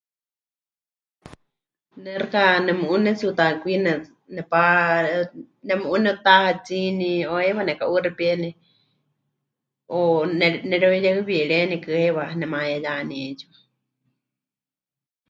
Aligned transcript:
Ne 2.03 2.11
xɨka 2.19 2.43
nemu'ú 2.65 2.95
netsi'utakwine 3.03 3.91
nepa... 4.35 4.61
nemu'ú 5.67 5.95
nepɨtahatsini 6.05 7.11
o 7.31 7.33
heiwa 7.41 7.61
nemɨka'uuxipíeni, 7.65 8.49
o 9.97 9.99
nemɨreuneyehɨwirienikɨ 10.39 11.91
heiwa 12.01 12.23
nemayeyaní 12.39 13.15
'eetsiwa. 13.23 13.57